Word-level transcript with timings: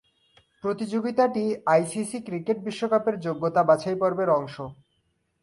প্রতিযোগিতাটি 0.63 1.43
ICC 1.67 2.19
cricket 2.27 2.57
বিশ্বকাপের 2.67 3.15
যোগ্যতা 3.19 3.61
বাছাইপর্বের 3.69 4.29
অংশ। 4.39 4.55